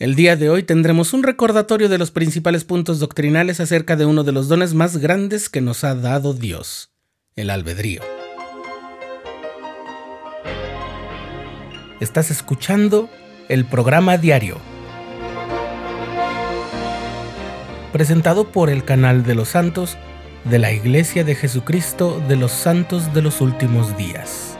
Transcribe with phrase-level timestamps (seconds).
[0.00, 4.24] El día de hoy tendremos un recordatorio de los principales puntos doctrinales acerca de uno
[4.24, 6.90] de los dones más grandes que nos ha dado Dios,
[7.36, 8.02] el albedrío.
[12.00, 13.08] Estás escuchando
[13.48, 14.58] el programa diario,
[17.92, 19.96] presentado por el canal de los santos
[20.42, 24.58] de la Iglesia de Jesucristo de los Santos de los Últimos Días.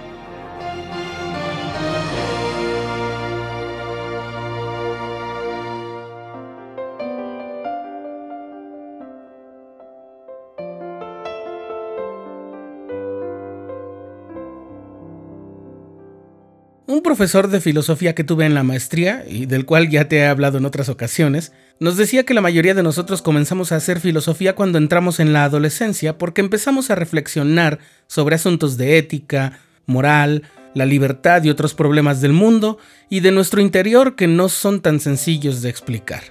[16.95, 20.27] Un profesor de filosofía que tuve en la maestría, y del cual ya te he
[20.27, 24.55] hablado en otras ocasiones, nos decía que la mayoría de nosotros comenzamos a hacer filosofía
[24.55, 30.87] cuando entramos en la adolescencia porque empezamos a reflexionar sobre asuntos de ética, moral, la
[30.87, 32.79] libertad y otros problemas del mundo
[33.11, 36.23] y de nuestro interior que no son tan sencillos de explicar.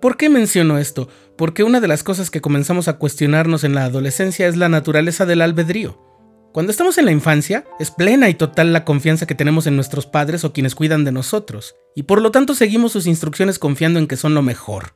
[0.00, 1.08] ¿Por qué menciono esto?
[1.38, 5.24] Porque una de las cosas que comenzamos a cuestionarnos en la adolescencia es la naturaleza
[5.24, 6.05] del albedrío.
[6.56, 10.06] Cuando estamos en la infancia, es plena y total la confianza que tenemos en nuestros
[10.06, 14.06] padres o quienes cuidan de nosotros, y por lo tanto seguimos sus instrucciones confiando en
[14.06, 14.94] que son lo mejor.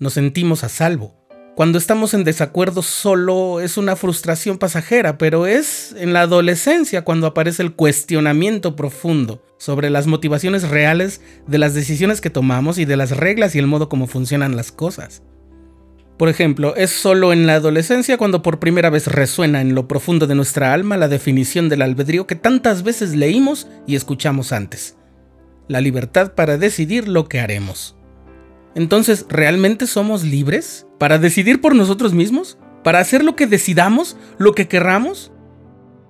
[0.00, 1.14] Nos sentimos a salvo.
[1.54, 7.28] Cuando estamos en desacuerdo solo es una frustración pasajera, pero es en la adolescencia cuando
[7.28, 12.96] aparece el cuestionamiento profundo sobre las motivaciones reales de las decisiones que tomamos y de
[12.96, 15.22] las reglas y el modo como funcionan las cosas.
[16.16, 20.26] Por ejemplo, es solo en la adolescencia cuando por primera vez resuena en lo profundo
[20.28, 24.96] de nuestra alma la definición del albedrío que tantas veces leímos y escuchamos antes.
[25.66, 27.96] La libertad para decidir lo que haremos.
[28.76, 30.86] Entonces, ¿realmente somos libres?
[30.98, 32.58] ¿Para decidir por nosotros mismos?
[32.84, 34.16] ¿Para hacer lo que decidamos?
[34.38, 35.32] ¿Lo que querramos?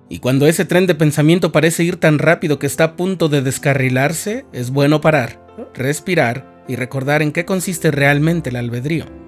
[0.07, 3.41] Y cuando ese tren de pensamiento parece ir tan rápido que está a punto de
[3.41, 9.24] descarrilarse, es bueno parar, respirar y recordar en qué consiste realmente el albedrío.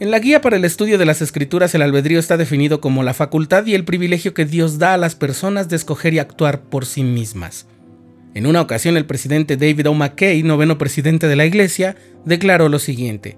[0.00, 3.12] En la guía para el estudio de las escrituras el albedrío está definido como la
[3.12, 6.86] facultad y el privilegio que Dios da a las personas de escoger y actuar por
[6.86, 7.66] sí mismas.
[8.32, 9.92] En una ocasión el presidente David O.
[9.92, 13.36] McKay, noveno presidente de la Iglesia, declaró lo siguiente.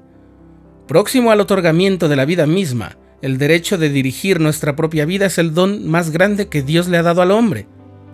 [0.87, 5.39] Próximo al otorgamiento de la vida misma, el derecho de dirigir nuestra propia vida es
[5.39, 7.67] el don más grande que Dios le ha dado al hombre.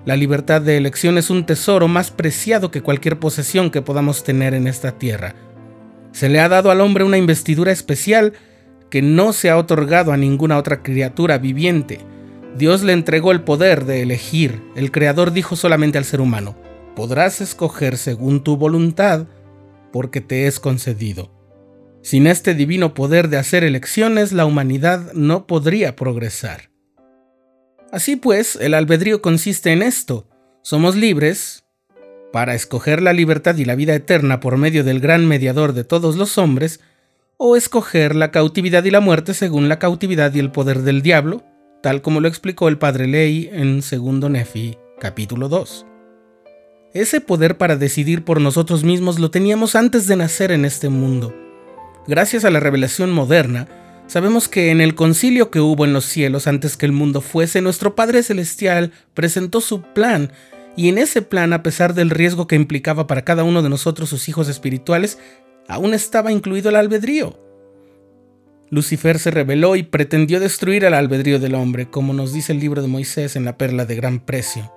[0.06, 4.54] La libertad de elección es un tesoro más preciado que cualquier posesión que podamos tener
[4.54, 5.34] en esta tierra
[6.12, 8.32] se le ha dado al hombre una investidura especial
[8.90, 12.00] que no se ha otorgado a ninguna otra criatura viviente.
[12.56, 14.62] Dios le entregó el poder de elegir.
[14.74, 16.56] El Creador dijo solamente al ser humano,
[16.96, 19.26] podrás escoger según tu voluntad
[19.92, 21.30] porque te es concedido.
[22.02, 26.70] Sin este divino poder de hacer elecciones, la humanidad no podría progresar.
[27.92, 30.28] Así pues, el albedrío consiste en esto.
[30.62, 31.64] Somos libres,
[32.32, 36.16] para escoger la libertad y la vida eterna por medio del gran mediador de todos
[36.16, 36.80] los hombres,
[37.38, 41.44] o escoger la cautividad y la muerte según la cautividad y el poder del diablo,
[41.82, 45.86] tal como lo explicó el padre Ley en 2 Nefi, capítulo 2.
[46.94, 51.32] Ese poder para decidir por nosotros mismos lo teníamos antes de nacer en este mundo.
[52.08, 53.68] Gracias a la revelación moderna,
[54.08, 57.62] sabemos que en el concilio que hubo en los cielos antes que el mundo fuese,
[57.62, 60.32] nuestro Padre Celestial presentó su plan
[60.76, 64.08] y en ese plan, a pesar del riesgo que implicaba para cada uno de nosotros
[64.08, 65.18] sus hijos espirituales,
[65.68, 67.38] aún estaba incluido el albedrío.
[68.70, 72.82] Lucifer se rebeló y pretendió destruir el albedrío del hombre, como nos dice el libro
[72.82, 74.72] de Moisés en la perla de gran precio.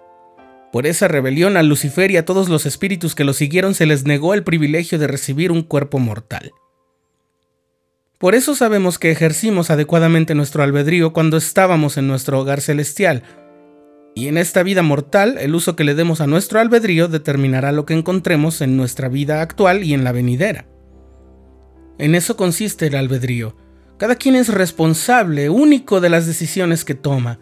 [0.71, 4.05] Por esa rebelión a Lucifer y a todos los espíritus que lo siguieron se les
[4.05, 6.51] negó el privilegio de recibir un cuerpo mortal.
[8.17, 13.23] Por eso sabemos que ejercimos adecuadamente nuestro albedrío cuando estábamos en nuestro hogar celestial,
[14.13, 17.85] y en esta vida mortal, el uso que le demos a nuestro albedrío determinará lo
[17.85, 20.70] que encontremos en nuestra vida actual y en la venidera.
[22.01, 23.55] En eso consiste el albedrío.
[23.99, 27.37] Cada quien es responsable, único de las decisiones que toma.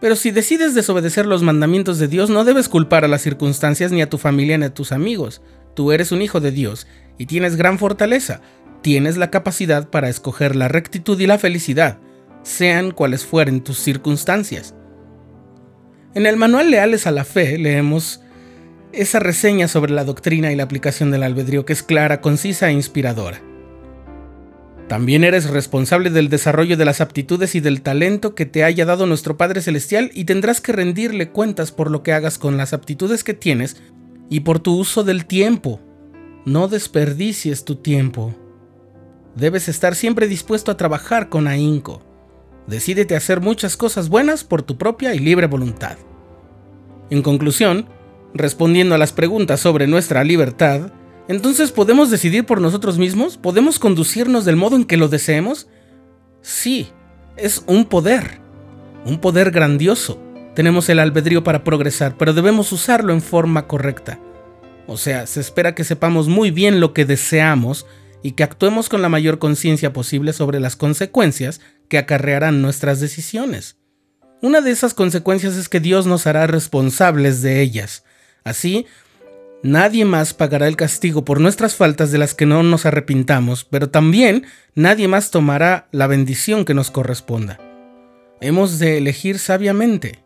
[0.00, 4.00] Pero si decides desobedecer los mandamientos de Dios, no debes culpar a las circunstancias ni
[4.00, 5.42] a tu familia ni a tus amigos.
[5.74, 6.86] Tú eres un hijo de Dios
[7.18, 8.42] y tienes gran fortaleza.
[8.80, 11.98] Tienes la capacidad para escoger la rectitud y la felicidad,
[12.44, 14.72] sean cuales fueren tus circunstancias.
[16.14, 18.22] En el manual Leales a la Fe leemos
[18.92, 22.72] esa reseña sobre la doctrina y la aplicación del albedrío que es clara, concisa e
[22.72, 23.49] inspiradora.
[24.90, 29.06] También eres responsable del desarrollo de las aptitudes y del talento que te haya dado
[29.06, 33.22] nuestro Padre Celestial y tendrás que rendirle cuentas por lo que hagas con las aptitudes
[33.22, 33.80] que tienes
[34.28, 35.78] y por tu uso del tiempo.
[36.44, 38.34] No desperdicies tu tiempo.
[39.36, 42.02] Debes estar siempre dispuesto a trabajar con ahínco.
[42.66, 45.98] Decídete a hacer muchas cosas buenas por tu propia y libre voluntad.
[47.10, 47.86] En conclusión,
[48.34, 50.92] respondiendo a las preguntas sobre nuestra libertad,
[51.30, 53.36] Entonces, ¿podemos decidir por nosotros mismos?
[53.36, 55.68] ¿Podemos conducirnos del modo en que lo deseemos?
[56.42, 56.88] Sí,
[57.36, 58.40] es un poder,
[59.04, 60.20] un poder grandioso.
[60.56, 64.18] Tenemos el albedrío para progresar, pero debemos usarlo en forma correcta.
[64.88, 67.86] O sea, se espera que sepamos muy bien lo que deseamos
[68.24, 73.76] y que actuemos con la mayor conciencia posible sobre las consecuencias que acarrearán nuestras decisiones.
[74.42, 78.02] Una de esas consecuencias es que Dios nos hará responsables de ellas.
[78.42, 78.86] Así,
[79.62, 83.90] Nadie más pagará el castigo por nuestras faltas de las que no nos arrepintamos, pero
[83.90, 87.58] también nadie más tomará la bendición que nos corresponda.
[88.40, 90.24] Hemos de elegir sabiamente,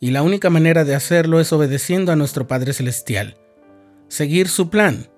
[0.00, 3.36] y la única manera de hacerlo es obedeciendo a nuestro Padre Celestial.
[4.08, 5.08] Seguir su plan.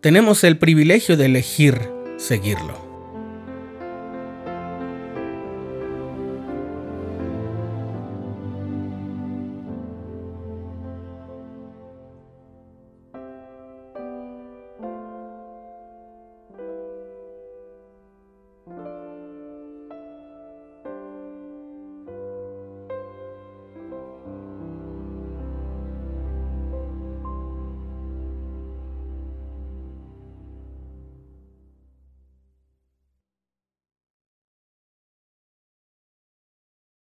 [0.00, 1.78] Tenemos el privilegio de elegir
[2.16, 2.91] seguirlo.